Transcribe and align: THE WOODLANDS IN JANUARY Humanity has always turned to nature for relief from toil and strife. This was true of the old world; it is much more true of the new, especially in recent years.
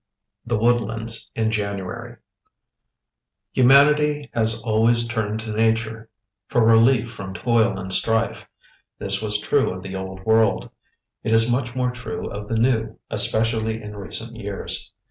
THE 0.47 0.57
WOODLANDS 0.57 1.29
IN 1.35 1.51
JANUARY 1.51 2.17
Humanity 3.53 4.31
has 4.33 4.59
always 4.63 5.07
turned 5.07 5.39
to 5.41 5.51
nature 5.51 6.09
for 6.47 6.65
relief 6.65 7.11
from 7.11 7.35
toil 7.35 7.77
and 7.77 7.93
strife. 7.93 8.49
This 8.97 9.21
was 9.21 9.39
true 9.39 9.71
of 9.71 9.83
the 9.83 9.95
old 9.95 10.25
world; 10.25 10.71
it 11.23 11.31
is 11.31 11.51
much 11.51 11.75
more 11.75 11.91
true 11.91 12.31
of 12.31 12.47
the 12.47 12.57
new, 12.57 12.97
especially 13.11 13.79
in 13.79 13.95
recent 13.95 14.35
years. 14.35 14.91